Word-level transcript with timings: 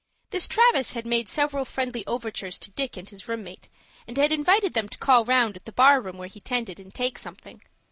This 0.31 0.47
Travis 0.47 0.93
had 0.93 1.05
made 1.05 1.29
several 1.29 1.63
friendly 1.63 2.03
overtures 2.07 2.57
to 2.61 2.71
Dick 2.71 2.97
and 2.97 3.07
his 3.07 3.27
room 3.27 3.43
mate, 3.43 3.69
and 4.07 4.17
had 4.17 4.31
invited 4.31 4.73
them 4.73 4.89
to 4.89 4.97
call 4.97 5.25
round 5.25 5.55
at 5.55 5.65
the 5.65 5.71
bar 5.71 6.01
room 6.01 6.17
where 6.17 6.27
he 6.27 6.39
tended, 6.41 6.79
and 6.79 6.91
take 6.91 7.19
something. 7.19 7.61